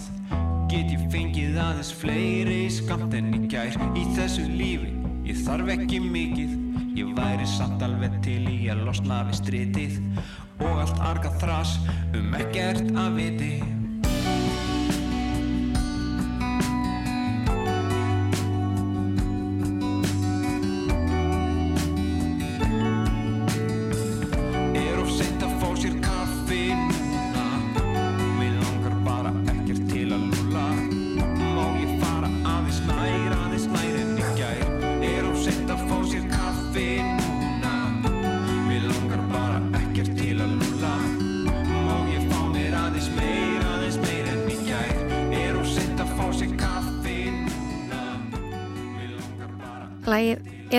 [0.71, 3.77] Get ég fengið aðeins fleiri skamt en í gær?
[3.93, 4.91] Í þessu lífi,
[5.27, 6.55] ég þarf ekki mikið.
[6.95, 10.01] Ég væri samt alveg til í að losna við stritið.
[10.63, 11.77] Og allt arga þras
[12.15, 13.53] um ekkert að viti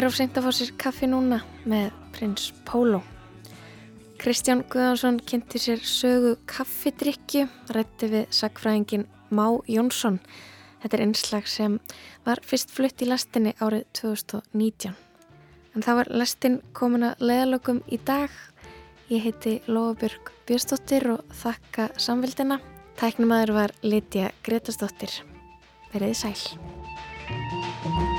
[0.07, 3.01] er of seint að fá sér kaffi núna með prins Pólo.
[4.21, 10.21] Kristján Guðansson kynnti sér sögu kaffidrykju, rætti við sagfræðingin Má Jónsson.
[10.83, 11.81] Þetta er einslag sem
[12.23, 14.95] var fyrst flutt í lastinni árið 2019.
[15.75, 18.31] En það var lastin komin að leðalokum í dag.
[19.11, 22.61] Ég heiti Lofabjörg Björnsdóttir og þakka samvildina.
[23.01, 25.19] Tæknumæður var Lítiða Gretastóttir.
[25.91, 28.16] Verðið sæl.